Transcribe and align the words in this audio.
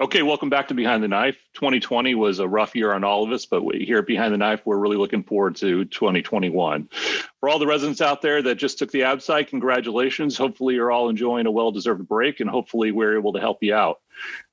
Okay, 0.00 0.22
welcome 0.22 0.48
back 0.48 0.68
to 0.68 0.74
Behind 0.74 1.02
the 1.02 1.08
Knife. 1.08 1.36
2020 1.52 2.14
was 2.14 2.38
a 2.38 2.48
rough 2.48 2.74
year 2.74 2.94
on 2.94 3.04
all 3.04 3.22
of 3.22 3.32
us, 3.32 3.44
but 3.44 3.62
here 3.74 3.98
at 3.98 4.06
Behind 4.06 4.32
the 4.32 4.38
Knife, 4.38 4.62
we're 4.64 4.78
really 4.78 4.96
looking 4.96 5.22
forward 5.22 5.56
to 5.56 5.84
2021. 5.84 6.88
For 7.38 7.48
all 7.50 7.58
the 7.58 7.66
residents 7.66 8.00
out 8.00 8.22
there 8.22 8.40
that 8.40 8.54
just 8.54 8.78
took 8.78 8.90
the 8.90 9.02
ABSITE, 9.02 9.48
congratulations. 9.48 10.38
Hopefully, 10.38 10.76
you're 10.76 10.90
all 10.90 11.10
enjoying 11.10 11.44
a 11.44 11.50
well 11.50 11.70
deserved 11.70 12.08
break, 12.08 12.40
and 12.40 12.48
hopefully, 12.48 12.92
we're 12.92 13.18
able 13.18 13.34
to 13.34 13.40
help 13.40 13.58
you 13.62 13.74
out. 13.74 14.00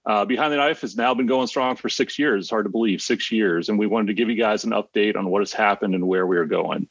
Uh, 0.06 0.26
Behind 0.26 0.52
the 0.52 0.58
Knife 0.58 0.82
has 0.82 0.98
now 0.98 1.14
been 1.14 1.28
going 1.28 1.48
strong 1.48 1.78
for 1.78 1.88
six 1.88 2.20
years. 2.20 2.44
It's 2.44 2.50
hard 2.50 2.66
to 2.66 2.70
believe, 2.70 3.02
six 3.02 3.32
years. 3.32 3.70
And 3.70 3.80
we 3.80 3.88
wanted 3.88 4.08
to 4.08 4.16
give 4.16 4.30
you 4.30 4.36
guys 4.36 4.66
an 4.66 4.72
update 4.72 5.16
on 5.16 5.30
what 5.30 5.42
has 5.42 5.54
happened 5.54 5.96
and 5.96 6.06
where 6.06 6.28
we 6.28 6.36
are 6.36 6.46
going. 6.46 6.90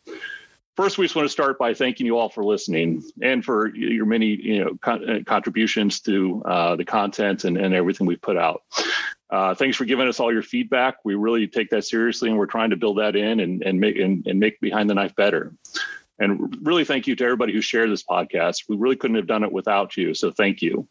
First, 0.77 0.99
we 0.99 1.07
just 1.07 1.17
want 1.17 1.25
to 1.25 1.33
start 1.33 1.59
by 1.59 1.73
thanking 1.73 2.05
you 2.05 2.19
all 2.19 2.29
for 2.29 2.45
listening 2.45 3.03
and 3.23 3.43
for 3.43 3.75
your 3.75 4.05
many 4.05 4.27
you 4.27 4.63
know 4.63 4.77
con- 4.83 5.09
uh, 5.09 5.19
contributions 5.25 6.01
to 6.01 6.43
uh, 6.45 6.77
the 6.77 6.85
content 6.85 7.45
and, 7.45 7.57
and 7.57 7.75
everything 7.75 8.07
we've 8.07 8.21
put 8.21 8.37
out. 8.37 8.63
Uh, 9.31 9.55
thanks 9.55 9.77
for 9.77 9.87
giving 9.87 10.07
us 10.07 10.21
all 10.21 10.31
your 10.31 10.43
feedback. 10.43 10.99
We 11.03 11.15
really 11.15 11.47
take 11.47 11.71
that 11.71 11.87
seriously, 11.87 12.29
and 12.29 12.39
we're 12.39 12.47
trying 12.47 12.71
to 12.71 12.77
build 12.77 12.99
that 12.99 13.17
in 13.17 13.41
and, 13.41 13.63
and 13.63 13.81
make 13.81 13.97
and, 13.97 14.27
and 14.27 14.39
make 14.39 14.61
behind 14.61 14.91
the 14.91 14.95
knife 14.95 15.17
better. 15.17 15.55
And 16.19 16.59
really, 16.63 16.85
thank 16.85 17.07
you 17.07 17.17
to 17.17 17.25
everybody 17.25 17.55
who 17.55 17.63
shared 17.63 17.91
this 17.91 18.05
podcast. 18.05 18.65
We 18.69 18.77
really 18.77 18.97
couldn't 18.97 19.17
have 19.17 19.27
done 19.27 19.45
it 19.45 19.53
without 19.53 19.97
you. 19.97 20.13
So, 20.13 20.31
thank 20.31 20.61
you. 20.61 20.87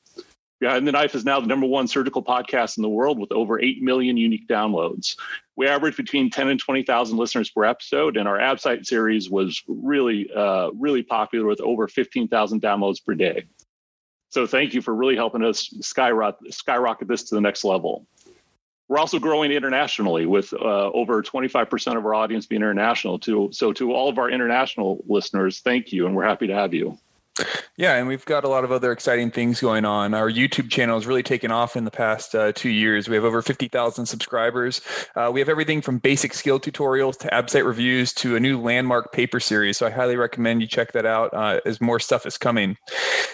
Behind 0.59 0.88
the 0.88 0.91
Knife 0.94 1.16
is 1.16 1.26
now 1.26 1.40
the 1.40 1.48
number 1.48 1.66
one 1.66 1.88
surgical 1.88 2.23
podcast 2.23 2.77
in 2.77 2.84
the 2.84 2.90
world 2.90 3.20
with 3.20 3.32
over 3.32 3.59
8 3.59 3.82
million 3.82 4.16
unique 4.16 4.48
downloads. 4.48 5.18
We 5.58 5.68
average 5.68 5.98
between 5.98 6.30
10 6.30 6.48
and 6.48 6.59
20,000 6.59 7.18
listeners 7.18 7.50
per 7.50 7.66
episode, 7.66 8.16
and 8.16 8.27
our 8.27 8.40
ABSITE 8.40 8.86
series 8.86 9.30
was 9.30 9.62
really, 9.68 10.30
uh, 10.34 10.70
really 10.72 11.04
popular 11.04 11.46
with 11.46 11.60
over 11.60 11.88
15,000 11.88 12.62
downloads 12.62 13.04
per 13.04 13.13
day. 13.13 13.46
So 14.30 14.48
thank 14.48 14.73
you 14.73 14.82
for 14.82 14.96
really 14.96 15.16
helping 15.16 15.44
us 15.44 15.73
skyrocket, 15.82 16.54
skyrocket 16.54 17.08
this 17.08 17.24
to 17.24 17.35
the 17.35 17.41
next 17.41 17.63
level. 17.63 18.05
We're 18.88 18.99
also 18.99 19.18
growing 19.20 19.52
internationally 19.52 20.26
with 20.26 20.54
uh, 20.54 20.91
over 20.91 21.24
25% 21.24 21.98
of 21.98 22.05
our 22.05 22.13
audience 22.13 22.46
being 22.46 22.62
international 22.62 23.18
too. 23.18 23.49
So 23.52 23.74
to 23.74 23.93
all 23.93 24.10
of 24.10 24.20
our 24.20 24.30
international 24.30 25.04
listeners, 25.08 25.60
thank 25.60 25.91
you, 25.91 26.05
and 26.05 26.15
we're 26.15 26.27
happy 26.27 26.48
to 26.48 26.54
have 26.54 26.74
you. 26.74 26.98
Yeah, 27.77 27.95
and 27.95 28.07
we've 28.07 28.23
got 28.23 28.45
a 28.45 28.48
lot 28.48 28.63
of 28.63 28.71
other 28.71 28.93
exciting 28.93 29.31
things 29.31 29.59
going 29.59 29.84
on. 29.84 30.13
Our 30.13 30.31
YouTube 30.31 30.70
channel 30.70 30.95
has 30.95 31.05
really 31.05 31.23
taken 31.23 31.51
off 31.51 31.76
in 31.76 31.84
the 31.84 31.91
past 31.91 32.34
uh, 32.34 32.54
two 32.54 32.70
years. 32.70 33.09
We 33.09 33.15
have 33.15 33.26
over 33.26 33.41
50,000 33.41 34.05
subscribers. 34.05 34.79
Uh, 35.13 35.29
we 35.34 35.41
have 35.41 35.49
everything 35.49 35.81
from 35.81 35.98
basic 35.98 36.34
skill 36.34 36.57
tutorials 36.57 37.18
to 37.20 37.27
ABSITE 37.34 37.65
reviews 37.65 38.13
to 38.13 38.37
a 38.37 38.40
new 38.40 38.62
landmark 38.62 39.12
paper 39.12 39.41
series. 39.41 39.77
So 39.77 39.87
I 39.87 39.90
highly 39.90 40.15
recommend 40.15 40.62
you 40.62 40.68
check 40.68 40.93
that 40.93 41.05
out 41.05 41.34
uh, 41.34 41.59
as 41.65 41.81
more 41.81 41.99
stuff 41.99 42.26
is 42.26 42.37
coming. 42.37 42.77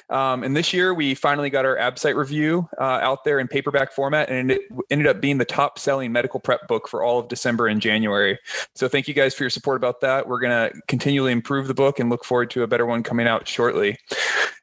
Um, 0.10 0.44
and 0.44 0.58
this 0.58 0.74
year, 0.74 0.96
we 0.96 1.14
finally 1.14 1.52
got 1.52 1.64
our 1.64 1.78
ABSITE 1.78 2.16
review 2.16 2.68
uh, 2.80 2.84
out 2.84 3.24
there 3.24 3.38
in 3.40 3.48
paperback 3.48 3.94
format, 3.94 4.30
and 4.30 4.52
it 4.52 4.62
ended 4.90 5.06
up 5.06 5.22
being 5.22 5.38
the 5.38 5.46
top 5.46 5.78
selling 5.78 6.12
medical 6.12 6.40
prep 6.40 6.68
book 6.68 6.88
for 6.88 7.04
all 7.04 7.20
of 7.20 7.28
December 7.28 7.68
and 7.68 7.80
January. 7.80 8.40
So 8.74 8.88
thank 8.88 9.08
you 9.08 9.14
guys 9.14 9.36
for 9.36 9.44
your 9.44 9.52
support 9.52 9.78
about 9.78 10.02
that. 10.02 10.28
We're 10.28 10.40
going 10.40 10.72
to 10.72 10.82
continually 10.88 11.32
improve 11.32 11.68
the 11.68 11.76
book 11.76 12.00
and 12.00 12.10
look 12.10 12.26
forward 12.26 12.50
to 12.52 12.64
a 12.64 12.68
better 12.68 12.88
one 12.88 13.04
coming 13.04 13.28
out 13.28 13.48
shortly. 13.48 13.98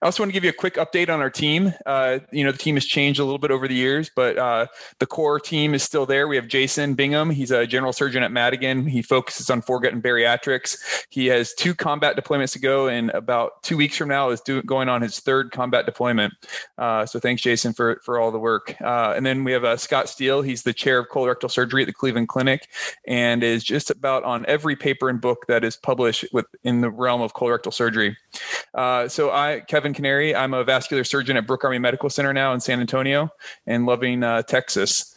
I 0.00 0.06
also 0.06 0.22
want 0.22 0.30
to 0.30 0.32
give 0.32 0.44
you 0.44 0.50
a 0.50 0.54
quick 0.54 0.74
update 0.74 1.08
on 1.08 1.20
our 1.20 1.30
team. 1.30 1.74
Uh, 1.84 2.20
you 2.30 2.44
know, 2.44 2.52
the 2.52 2.58
team 2.58 2.76
has 2.76 2.84
changed 2.84 3.18
a 3.18 3.24
little 3.24 3.38
bit 3.38 3.50
over 3.50 3.66
the 3.66 3.74
years, 3.74 4.08
but 4.14 4.38
uh, 4.38 4.66
the 5.00 5.06
core 5.06 5.40
team 5.40 5.74
is 5.74 5.82
still 5.82 6.06
there. 6.06 6.28
We 6.28 6.36
have 6.36 6.46
Jason 6.46 6.94
Bingham. 6.94 7.30
He's 7.30 7.50
a 7.50 7.66
general 7.66 7.92
surgeon 7.92 8.22
at 8.22 8.30
Madigan. 8.30 8.86
He 8.86 9.02
focuses 9.02 9.50
on 9.50 9.60
foregut 9.60 9.92
and 9.92 10.00
bariatrics. 10.00 10.76
He 11.10 11.26
has 11.26 11.52
two 11.52 11.74
combat 11.74 12.16
deployments 12.16 12.52
to 12.52 12.60
go, 12.60 12.86
and 12.86 13.10
about 13.10 13.60
two 13.64 13.76
weeks 13.76 13.96
from 13.96 14.08
now 14.08 14.30
is 14.30 14.40
do, 14.40 14.62
going 14.62 14.88
on 14.88 15.02
his 15.02 15.18
third 15.18 15.50
combat 15.50 15.84
deployment. 15.84 16.32
Uh, 16.76 17.04
so 17.04 17.18
thanks, 17.18 17.42
Jason, 17.42 17.72
for 17.72 18.00
for 18.04 18.20
all 18.20 18.30
the 18.30 18.38
work. 18.38 18.76
Uh, 18.80 19.14
and 19.16 19.26
then 19.26 19.42
we 19.42 19.50
have 19.50 19.64
uh, 19.64 19.76
Scott 19.76 20.08
Steele. 20.08 20.42
He's 20.42 20.62
the 20.62 20.72
chair 20.72 21.00
of 21.00 21.08
colorectal 21.08 21.50
surgery 21.50 21.82
at 21.82 21.86
the 21.86 21.92
Cleveland 21.92 22.28
Clinic, 22.28 22.68
and 23.08 23.42
is 23.42 23.64
just 23.64 23.90
about 23.90 24.22
on 24.22 24.46
every 24.46 24.76
paper 24.76 25.08
and 25.08 25.20
book 25.20 25.46
that 25.48 25.64
is 25.64 25.76
published 25.76 26.24
with 26.32 26.46
in 26.62 26.82
the 26.82 26.90
realm 26.90 27.20
of 27.20 27.34
colorectal 27.34 27.74
surgery. 27.74 28.16
Uh, 28.74 29.08
so 29.08 29.32
I, 29.32 29.64
Kevin 29.66 29.87
Kniery, 29.94 30.34
I'm 30.34 30.54
a 30.54 30.64
vascular 30.64 31.04
surgeon 31.04 31.36
at 31.36 31.46
Brooke 31.46 31.64
Army 31.64 31.78
Medical 31.78 32.10
Center 32.10 32.32
now 32.32 32.52
in 32.52 32.60
San 32.60 32.80
Antonio 32.80 33.30
and 33.66 33.86
loving 33.86 34.22
uh, 34.22 34.42
Texas. 34.42 35.14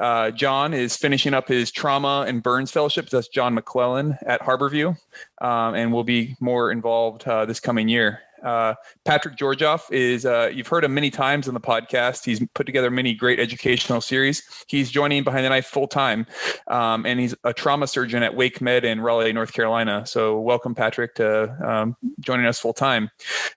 Uh, 0.00 0.30
John 0.30 0.74
is 0.74 0.96
finishing 0.96 1.34
up 1.34 1.48
his 1.48 1.70
trauma 1.70 2.24
and 2.26 2.42
burns 2.42 2.70
fellowship. 2.70 3.08
That's 3.08 3.28
John 3.28 3.54
McClellan 3.54 4.18
at 4.26 4.40
Harborview, 4.40 4.96
um, 5.40 5.74
and 5.74 5.92
will 5.92 6.04
be 6.04 6.36
more 6.40 6.70
involved 6.70 7.26
uh, 7.26 7.44
this 7.44 7.60
coming 7.60 7.88
year. 7.88 8.20
Uh, 8.44 8.74
Patrick 9.04 9.36
Georgoff 9.36 9.90
is, 9.90 10.26
uh, 10.26 10.50
you've 10.52 10.68
heard 10.68 10.84
him 10.84 10.94
many 10.94 11.10
times 11.10 11.48
on 11.48 11.54
the 11.54 11.60
podcast. 11.60 12.24
He's 12.24 12.44
put 12.54 12.66
together 12.66 12.90
many 12.90 13.14
great 13.14 13.40
educational 13.40 14.00
series. 14.00 14.42
He's 14.66 14.90
joining 14.90 15.24
Behind 15.24 15.44
the 15.44 15.48
Knife 15.48 15.66
full 15.66 15.88
time, 15.88 16.26
um, 16.68 17.06
and 17.06 17.18
he's 17.18 17.34
a 17.44 17.52
trauma 17.52 17.86
surgeon 17.86 18.22
at 18.22 18.34
Wake 18.34 18.60
Med 18.60 18.84
in 18.84 19.00
Raleigh, 19.00 19.32
North 19.32 19.52
Carolina. 19.52 20.06
So, 20.06 20.38
welcome, 20.38 20.74
Patrick, 20.74 21.14
to 21.16 21.56
um, 21.66 21.96
joining 22.20 22.46
us 22.46 22.58
full 22.58 22.74
time. 22.74 23.10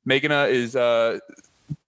Meghana 0.07 0.49
is, 0.49 0.75
uh, 0.75 1.19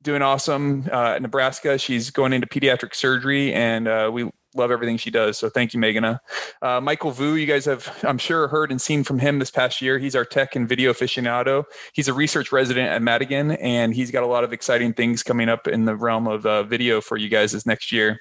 doing 0.01 0.21
awesome 0.21 0.87
uh, 0.91 1.19
Nebraska. 1.19 1.77
She's 1.77 2.09
going 2.09 2.33
into 2.33 2.47
pediatric 2.47 2.95
surgery, 2.95 3.53
and 3.53 3.87
uh, 3.87 4.09
we 4.11 4.29
love 4.55 4.71
everything 4.71 4.97
she 4.97 5.11
does. 5.11 5.37
So 5.37 5.49
thank 5.49 5.73
you, 5.73 5.79
Meghana. 5.79 6.19
Uh, 6.61 6.81
Michael 6.81 7.11
Vu, 7.11 7.35
you 7.35 7.45
guys 7.45 7.65
have, 7.65 8.03
I'm 8.03 8.17
sure, 8.17 8.47
heard 8.47 8.71
and 8.71 8.81
seen 8.81 9.03
from 9.03 9.19
him 9.19 9.39
this 9.39 9.51
past 9.51 9.81
year. 9.81 9.99
He's 9.99 10.15
our 10.15 10.25
tech 10.25 10.55
and 10.55 10.67
video 10.67 10.91
aficionado. 10.91 11.65
He's 11.93 12.07
a 12.07 12.13
research 12.13 12.51
resident 12.51 12.89
at 12.89 13.01
Madigan, 13.01 13.51
and 13.51 13.93
he's 13.93 14.11
got 14.11 14.23
a 14.23 14.27
lot 14.27 14.43
of 14.43 14.53
exciting 14.53 14.93
things 14.93 15.23
coming 15.23 15.49
up 15.49 15.67
in 15.67 15.85
the 15.85 15.95
realm 15.95 16.27
of 16.27 16.45
uh, 16.45 16.63
video 16.63 17.01
for 17.01 17.17
you 17.17 17.29
guys 17.29 17.51
this 17.51 17.65
next 17.65 17.91
year. 17.91 18.19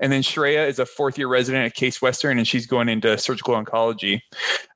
And 0.00 0.12
then 0.12 0.22
Shreya 0.22 0.68
is 0.68 0.78
a 0.78 0.86
fourth 0.86 1.18
year 1.18 1.28
resident 1.28 1.64
at 1.66 1.74
Case 1.74 2.00
Western, 2.00 2.38
and 2.38 2.46
she's 2.46 2.66
going 2.66 2.88
into 2.88 3.16
surgical 3.18 3.54
oncology. 3.54 4.20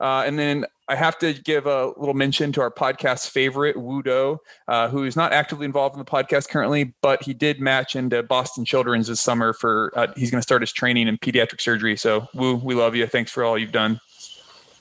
Uh, 0.00 0.22
and 0.26 0.38
then 0.38 0.64
I 0.90 0.96
have 0.96 1.16
to 1.20 1.32
give 1.32 1.66
a 1.66 1.92
little 1.96 2.14
mention 2.14 2.50
to 2.52 2.60
our 2.60 2.70
podcast 2.70 3.30
favorite, 3.30 3.76
Woo 3.76 4.02
Do, 4.02 4.38
uh, 4.66 4.88
who 4.88 5.04
is 5.04 5.14
not 5.14 5.32
actively 5.32 5.64
involved 5.64 5.94
in 5.94 6.00
the 6.00 6.04
podcast 6.04 6.48
currently, 6.48 6.92
but 7.00 7.22
he 7.22 7.32
did 7.32 7.60
match 7.60 7.94
into 7.94 8.24
Boston 8.24 8.64
Children's 8.64 9.06
this 9.06 9.20
summer 9.20 9.52
for, 9.52 9.92
uh, 9.94 10.08
he's 10.16 10.32
going 10.32 10.40
to 10.40 10.42
start 10.42 10.62
his 10.62 10.72
training 10.72 11.06
in 11.06 11.16
pediatric 11.16 11.60
surgery. 11.60 11.96
So, 11.96 12.26
Wu, 12.34 12.56
we 12.56 12.74
love 12.74 12.96
you. 12.96 13.06
Thanks 13.06 13.30
for 13.30 13.44
all 13.44 13.56
you've 13.56 13.70
done. 13.70 14.00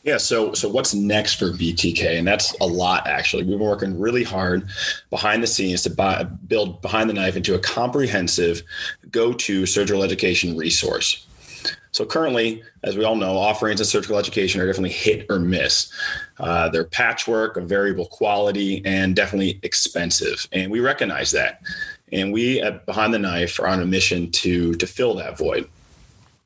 Yeah, 0.03 0.17
so 0.17 0.53
so 0.53 0.67
what's 0.69 0.95
next 0.95 1.35
for 1.35 1.51
BTK? 1.51 2.17
And 2.17 2.27
that's 2.27 2.55
a 2.61 2.65
lot 2.65 3.05
actually. 3.05 3.43
We've 3.43 3.59
been 3.59 3.67
working 3.67 3.99
really 3.99 4.23
hard 4.23 4.67
behind 5.11 5.43
the 5.43 5.47
scenes 5.47 5.83
to 5.83 5.89
buy, 5.89 6.23
build 6.23 6.81
behind 6.81 7.09
the 7.09 7.13
knife 7.13 7.35
into 7.35 7.53
a 7.53 7.59
comprehensive 7.59 8.63
go-to 9.11 9.65
surgical 9.65 10.01
education 10.01 10.57
resource. 10.57 11.27
So 11.91 12.05
currently, 12.05 12.63
as 12.83 12.97
we 12.97 13.03
all 13.03 13.15
know, 13.15 13.37
offerings 13.37 13.79
in 13.79 13.85
surgical 13.85 14.17
education 14.17 14.61
are 14.61 14.67
definitely 14.67 14.91
hit 14.91 15.25
or 15.29 15.39
miss. 15.39 15.91
Uh, 16.39 16.69
they're 16.69 16.83
patchwork 16.83 17.57
of 17.57 17.67
variable 17.67 18.05
quality 18.05 18.83
and 18.85 19.15
definitely 19.15 19.59
expensive, 19.63 20.47
and 20.51 20.71
we 20.71 20.79
recognize 20.79 21.31
that. 21.31 21.61
And 22.11 22.31
we 22.31 22.61
at 22.61 22.85
Behind 22.85 23.13
the 23.13 23.19
Knife 23.19 23.59
are 23.59 23.67
on 23.67 23.81
a 23.81 23.85
mission 23.85 24.31
to 24.31 24.73
to 24.75 24.87
fill 24.87 25.15
that 25.15 25.37
void. 25.37 25.67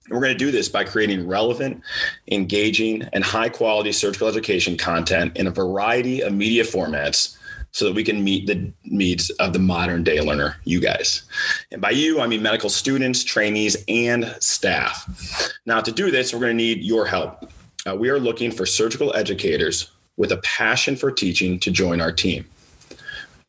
And 0.05 0.13
we're 0.13 0.21
going 0.21 0.37
to 0.37 0.45
do 0.45 0.51
this 0.51 0.67
by 0.67 0.83
creating 0.83 1.27
relevant, 1.27 1.81
engaging, 2.29 3.03
and 3.13 3.23
high 3.23 3.49
quality 3.49 3.91
surgical 3.93 4.27
education 4.27 4.77
content 4.77 5.37
in 5.37 5.47
a 5.47 5.51
variety 5.51 6.21
of 6.21 6.33
media 6.33 6.63
formats 6.63 7.37
so 7.73 7.85
that 7.85 7.95
we 7.95 8.03
can 8.03 8.23
meet 8.23 8.45
the 8.45 8.72
needs 8.85 9.31
of 9.31 9.51
the 9.51 9.59
modern 9.59 10.03
day 10.03 10.22
learner, 10.22 10.56
you 10.63 10.79
guys. 10.79 11.23
And 11.72 11.81
by 11.81 11.89
you, 11.89 12.22
I 12.22 12.28
mean 12.28 12.41
medical 12.41 12.69
students, 12.69 13.23
trainees, 13.23 13.84
and 13.88 14.35
staff. 14.39 15.51
Now, 15.66 15.81
to 15.81 15.91
do 15.91 16.12
this, 16.12 16.33
we're 16.33 16.39
going 16.39 16.56
to 16.56 16.63
need 16.63 16.83
your 16.83 17.06
help. 17.06 17.51
Uh, 17.85 17.95
we 17.95 18.09
are 18.09 18.19
looking 18.19 18.51
for 18.51 18.67
surgical 18.67 19.13
educators 19.16 19.91
with 20.17 20.31
a 20.31 20.38
passion 20.38 20.95
for 20.95 21.12
teaching 21.12 21.59
to 21.59 21.72
join 21.72 22.00
our 22.00 22.12
team. 22.12 22.45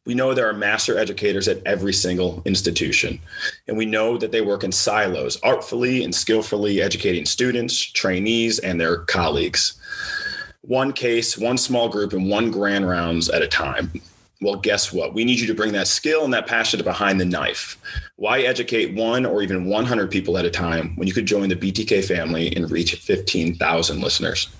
We 0.07 0.15
know 0.15 0.33
there 0.33 0.49
are 0.49 0.55
master 0.55 0.99
educators 0.99 1.47
at 1.47 1.63
every 1.67 1.93
single 1.93 2.43
institution, 2.47 3.21
and 3.69 3.77
we 3.77 3.87
know 3.87 4.17
that 4.19 4.33
they 4.33 4.41
work 4.41 4.65
in 4.65 4.73
silos, 4.73 5.39
artfully 5.43 6.03
and 6.03 6.15
skillfully 6.15 6.81
educating 6.83 7.27
students, 7.27 7.79
trainees, 7.79 8.59
and 8.59 8.81
their 8.81 8.99
colleagues. 8.99 9.75
One 10.63 10.93
case, 10.93 11.39
one 11.39 11.59
small 11.59 11.89
group, 11.91 12.15
and 12.15 12.29
one 12.29 12.51
grand 12.51 12.89
rounds 12.89 13.29
at 13.29 13.43
a 13.43 13.49
time. 13.49 13.93
Well, 14.45 14.57
guess 14.57 14.93
what? 14.93 15.15
We 15.15 15.25
need 15.25 15.41
you 15.41 15.47
to 15.47 15.55
bring 15.55 15.73
that 15.73 15.89
skill 15.89 16.23
and 16.23 16.35
that 16.35 16.47
passion 16.47 16.77
to 16.77 16.85
behind 16.85 17.19
the 17.19 17.25
knife. 17.25 17.79
Why 18.17 18.41
educate 18.41 18.93
one 18.93 19.25
or 19.25 19.41
even 19.41 19.65
100 19.65 20.11
people 20.11 20.37
at 20.37 20.45
a 20.45 20.51
time 20.51 20.95
when 20.97 21.09
you 21.09 21.15
could 21.15 21.25
join 21.25 21.49
the 21.49 21.57
BTK 21.57 22.05
family 22.05 22.55
and 22.55 22.71
reach 22.71 22.95
15,000 22.95 24.03
listeners? 24.03 24.51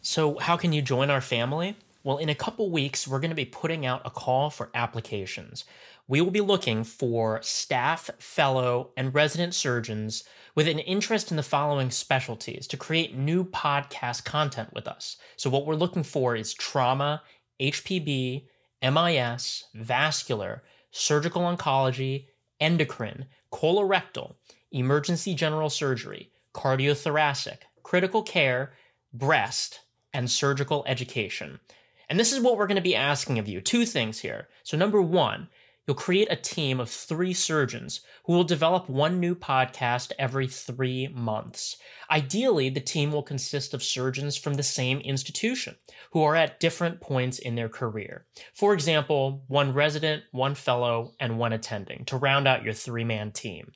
So, 0.00 0.38
how 0.38 0.56
can 0.56 0.72
you 0.72 0.80
join 0.80 1.10
our 1.10 1.20
family? 1.20 1.74
Well, 2.04 2.18
in 2.18 2.28
a 2.28 2.36
couple 2.36 2.70
weeks, 2.70 3.08
we're 3.08 3.18
going 3.18 3.32
to 3.32 3.34
be 3.34 3.44
putting 3.44 3.84
out 3.84 4.00
a 4.04 4.10
call 4.10 4.48
for 4.48 4.70
applications. 4.74 5.64
We 6.06 6.20
will 6.20 6.30
be 6.30 6.40
looking 6.40 6.84
for 6.84 7.42
staff, 7.42 8.10
fellow, 8.20 8.90
and 8.96 9.12
resident 9.12 9.56
surgeons 9.56 10.22
with 10.54 10.68
an 10.68 10.78
interest 10.78 11.32
in 11.32 11.36
the 11.36 11.42
following 11.42 11.90
specialties 11.90 12.68
to 12.68 12.76
create 12.76 13.16
new 13.16 13.42
podcast 13.42 14.24
content 14.24 14.68
with 14.72 14.86
us. 14.86 15.16
So, 15.34 15.50
what 15.50 15.66
we're 15.66 15.74
looking 15.74 16.04
for 16.04 16.36
is 16.36 16.54
trauma, 16.54 17.22
HPB, 17.60 18.44
MIS, 18.82 19.64
vascular, 19.74 20.62
surgical 20.90 21.42
oncology, 21.42 22.26
endocrine, 22.60 23.26
colorectal, 23.52 24.34
emergency 24.70 25.34
general 25.34 25.70
surgery, 25.70 26.30
cardiothoracic, 26.54 27.58
critical 27.82 28.22
care, 28.22 28.72
breast, 29.12 29.80
and 30.12 30.30
surgical 30.30 30.84
education. 30.86 31.60
And 32.08 32.18
this 32.18 32.32
is 32.32 32.40
what 32.40 32.56
we're 32.56 32.66
going 32.66 32.76
to 32.76 32.82
be 32.82 32.96
asking 32.96 33.38
of 33.38 33.48
you. 33.48 33.60
Two 33.60 33.86
things 33.86 34.18
here. 34.18 34.48
So, 34.64 34.76
number 34.76 35.00
one, 35.00 35.48
you'll 35.90 35.96
create 35.96 36.28
a 36.30 36.36
team 36.36 36.78
of 36.78 36.88
three 36.88 37.32
surgeons 37.32 38.02
who 38.24 38.32
will 38.32 38.44
develop 38.44 38.88
one 38.88 39.18
new 39.18 39.34
podcast 39.34 40.12
every 40.20 40.46
three 40.46 41.08
months. 41.08 41.78
Ideally, 42.08 42.70
the 42.70 42.78
team 42.78 43.10
will 43.10 43.24
consist 43.24 43.74
of 43.74 43.82
surgeons 43.82 44.36
from 44.36 44.54
the 44.54 44.62
same 44.62 45.00
institution 45.00 45.74
who 46.12 46.22
are 46.22 46.36
at 46.36 46.60
different 46.60 47.00
points 47.00 47.40
in 47.40 47.56
their 47.56 47.68
career. 47.68 48.24
For 48.54 48.72
example, 48.72 49.42
one 49.48 49.74
resident, 49.74 50.22
one 50.30 50.54
fellow, 50.54 51.10
and 51.18 51.40
one 51.40 51.52
attending 51.52 52.04
to 52.04 52.16
round 52.16 52.46
out 52.46 52.62
your 52.62 52.72
three 52.72 53.02
man 53.02 53.32
team. 53.32 53.72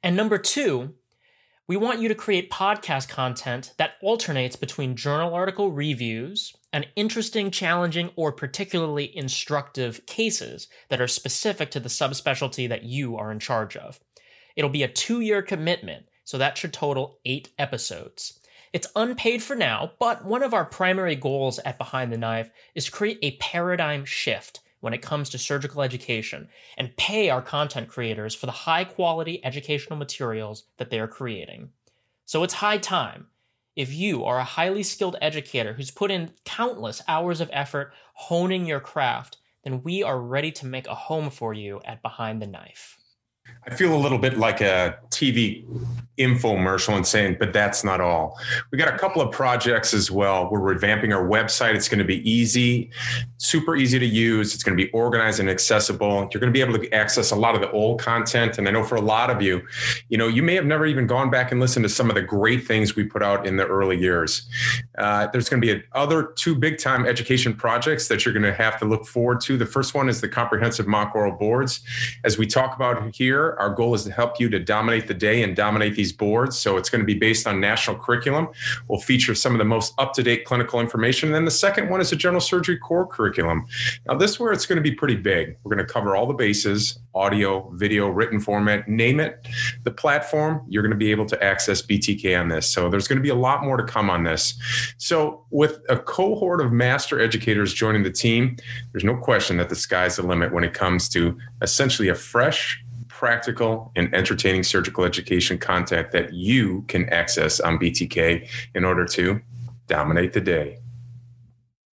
And 0.00 0.14
number 0.14 0.38
two, 0.38 0.94
we 1.66 1.76
want 1.76 1.98
you 1.98 2.06
to 2.06 2.14
create 2.14 2.52
podcast 2.52 3.08
content 3.08 3.74
that 3.78 3.94
alternates 4.00 4.54
between 4.54 4.94
journal 4.94 5.34
article 5.34 5.72
reviews 5.72 6.54
and 6.72 6.86
interesting, 6.96 7.50
challenging, 7.50 8.10
or 8.16 8.32
particularly 8.32 9.14
instructive 9.16 10.04
cases 10.06 10.68
that 10.88 11.00
are 11.00 11.08
specific 11.08 11.70
to 11.70 11.80
the 11.80 11.88
subspecialty 11.88 12.68
that 12.68 12.84
you 12.84 13.16
are 13.16 13.30
in 13.30 13.38
charge 13.38 13.76
of. 13.76 14.00
It'll 14.56 14.70
be 14.70 14.82
a 14.82 14.88
two 14.88 15.20
year 15.20 15.42
commitment, 15.42 16.06
so 16.24 16.38
that 16.38 16.56
should 16.56 16.72
total 16.72 17.18
eight 17.24 17.50
episodes. 17.58 18.38
It's 18.72 18.88
unpaid 18.96 19.42
for 19.42 19.54
now, 19.54 19.92
but 19.98 20.24
one 20.24 20.42
of 20.42 20.54
our 20.54 20.64
primary 20.64 21.14
goals 21.14 21.58
at 21.58 21.76
Behind 21.76 22.10
the 22.10 22.16
Knife 22.16 22.50
is 22.74 22.86
to 22.86 22.90
create 22.90 23.18
a 23.20 23.36
paradigm 23.36 24.06
shift 24.06 24.60
when 24.80 24.94
it 24.94 25.02
comes 25.02 25.28
to 25.30 25.38
surgical 25.38 25.82
education 25.82 26.48
and 26.78 26.96
pay 26.96 27.28
our 27.28 27.42
content 27.42 27.88
creators 27.88 28.34
for 28.34 28.46
the 28.46 28.52
high 28.52 28.84
quality 28.84 29.44
educational 29.44 29.98
materials 29.98 30.64
that 30.78 30.90
they 30.90 30.98
are 30.98 31.08
creating. 31.08 31.68
So 32.24 32.42
it's 32.42 32.54
high 32.54 32.78
time. 32.78 33.26
If 33.74 33.94
you 33.94 34.24
are 34.24 34.38
a 34.38 34.44
highly 34.44 34.82
skilled 34.82 35.16
educator 35.22 35.72
who's 35.72 35.90
put 35.90 36.10
in 36.10 36.32
countless 36.44 37.00
hours 37.08 37.40
of 37.40 37.48
effort 37.52 37.94
honing 38.14 38.66
your 38.66 38.80
craft, 38.80 39.38
then 39.64 39.82
we 39.82 40.02
are 40.02 40.20
ready 40.20 40.52
to 40.52 40.66
make 40.66 40.86
a 40.86 40.94
home 40.94 41.30
for 41.30 41.54
you 41.54 41.80
at 41.84 42.02
Behind 42.02 42.42
the 42.42 42.46
Knife. 42.46 42.98
I 43.64 43.74
feel 43.74 43.94
a 43.94 43.98
little 43.98 44.18
bit 44.18 44.38
like 44.38 44.60
a 44.60 44.98
TV 45.10 45.64
infomercial 46.18 46.94
and 46.94 47.06
saying, 47.06 47.36
but 47.38 47.52
that's 47.52 47.82
not 47.84 48.00
all. 48.00 48.38
We 48.70 48.76
got 48.76 48.92
a 48.92 48.98
couple 48.98 49.22
of 49.22 49.32
projects 49.32 49.94
as 49.94 50.10
well. 50.10 50.50
We're 50.50 50.76
revamping 50.76 51.14
our 51.14 51.26
website. 51.26 51.74
It's 51.74 51.88
going 51.88 52.00
to 52.00 52.04
be 52.04 52.28
easy, 52.28 52.90
super 53.38 53.76
easy 53.76 53.98
to 53.98 54.06
use. 54.06 54.54
It's 54.54 54.62
going 54.62 54.76
to 54.76 54.84
be 54.84 54.90
organized 54.90 55.40
and 55.40 55.48
accessible. 55.48 56.28
You're 56.32 56.40
going 56.40 56.52
to 56.52 56.56
be 56.56 56.60
able 56.60 56.78
to 56.78 56.92
access 56.92 57.30
a 57.30 57.36
lot 57.36 57.54
of 57.54 57.62
the 57.62 57.70
old 57.70 57.98
content. 57.98 58.58
And 58.58 58.68
I 58.68 58.72
know 58.72 58.84
for 58.84 58.96
a 58.96 59.00
lot 59.00 59.30
of 59.30 59.40
you, 59.40 59.62
you 60.10 60.18
know, 60.18 60.28
you 60.28 60.42
may 60.42 60.54
have 60.54 60.66
never 60.66 60.84
even 60.84 61.06
gone 61.06 61.30
back 61.30 61.50
and 61.50 61.60
listened 61.60 61.84
to 61.84 61.88
some 61.88 62.10
of 62.10 62.14
the 62.14 62.22
great 62.22 62.66
things 62.66 62.94
we 62.94 63.04
put 63.04 63.22
out 63.22 63.46
in 63.46 63.56
the 63.56 63.66
early 63.66 63.98
years. 63.98 64.48
Uh, 64.98 65.28
there's 65.28 65.48
going 65.48 65.62
to 65.62 65.74
be 65.74 65.82
other 65.92 66.24
two 66.36 66.54
big 66.54 66.76
time 66.78 67.06
education 67.06 67.54
projects 67.54 68.08
that 68.08 68.24
you're 68.24 68.34
going 68.34 68.42
to 68.42 68.54
have 68.54 68.78
to 68.80 68.84
look 68.84 69.06
forward 69.06 69.40
to. 69.42 69.56
The 69.56 69.66
first 69.66 69.94
one 69.94 70.10
is 70.10 70.20
the 70.20 70.28
comprehensive 70.28 70.86
mock 70.86 71.14
oral 71.14 71.32
boards. 71.32 71.80
As 72.22 72.36
we 72.36 72.46
talk 72.46 72.76
about 72.76 73.14
here, 73.14 73.51
our 73.58 73.70
goal 73.70 73.94
is 73.94 74.04
to 74.04 74.12
help 74.12 74.40
you 74.40 74.48
to 74.50 74.58
dominate 74.58 75.06
the 75.06 75.14
day 75.14 75.42
and 75.42 75.56
dominate 75.56 75.94
these 75.94 76.12
boards. 76.12 76.58
So 76.58 76.76
it's 76.76 76.90
going 76.90 77.00
to 77.00 77.06
be 77.06 77.14
based 77.14 77.46
on 77.46 77.60
national 77.60 77.96
curriculum. 77.98 78.48
We'll 78.88 79.00
feature 79.00 79.34
some 79.34 79.52
of 79.52 79.58
the 79.58 79.64
most 79.64 79.94
up 79.98 80.12
to 80.14 80.22
date 80.22 80.44
clinical 80.44 80.80
information. 80.80 81.28
And 81.28 81.34
then 81.34 81.44
the 81.44 81.50
second 81.50 81.88
one 81.88 82.00
is 82.00 82.12
a 82.12 82.16
general 82.16 82.40
surgery 82.40 82.78
core 82.78 83.06
curriculum. 83.06 83.66
Now, 84.06 84.14
this 84.14 84.32
is 84.32 84.40
where 84.40 84.52
it's 84.52 84.66
going 84.66 84.76
to 84.76 84.82
be 84.82 84.92
pretty 84.92 85.16
big. 85.16 85.56
We're 85.62 85.74
going 85.74 85.86
to 85.86 85.92
cover 85.92 86.16
all 86.16 86.26
the 86.26 86.34
bases 86.34 86.98
audio, 87.14 87.70
video, 87.74 88.08
written 88.08 88.40
format, 88.40 88.88
name 88.88 89.20
it. 89.20 89.46
The 89.84 89.90
platform, 89.90 90.64
you're 90.68 90.82
going 90.82 90.92
to 90.92 90.96
be 90.96 91.10
able 91.10 91.26
to 91.26 91.44
access 91.44 91.82
BTK 91.82 92.38
on 92.38 92.48
this. 92.48 92.66
So 92.68 92.88
there's 92.88 93.06
going 93.06 93.18
to 93.18 93.22
be 93.22 93.28
a 93.28 93.34
lot 93.34 93.62
more 93.64 93.76
to 93.76 93.84
come 93.84 94.08
on 94.08 94.24
this. 94.24 94.54
So, 94.96 95.44
with 95.50 95.80
a 95.88 95.98
cohort 95.98 96.60
of 96.60 96.72
master 96.72 97.20
educators 97.20 97.74
joining 97.74 98.02
the 98.02 98.10
team, 98.10 98.56
there's 98.92 99.04
no 99.04 99.16
question 99.16 99.56
that 99.58 99.68
the 99.68 99.76
sky's 99.76 100.16
the 100.16 100.22
limit 100.22 100.52
when 100.52 100.64
it 100.64 100.72
comes 100.72 101.08
to 101.10 101.38
essentially 101.60 102.08
a 102.08 102.14
fresh, 102.14 102.81
practical 103.22 103.92
and 103.94 104.12
entertaining 104.12 104.64
surgical 104.64 105.04
education 105.04 105.56
content 105.56 106.10
that 106.10 106.32
you 106.32 106.82
can 106.88 107.08
access 107.10 107.60
on 107.60 107.78
BTK 107.78 108.48
in 108.74 108.84
order 108.84 109.04
to 109.04 109.40
dominate 109.86 110.32
the 110.32 110.40
day. 110.40 110.81